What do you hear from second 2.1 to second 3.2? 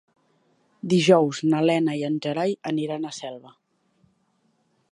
Gerai aniran a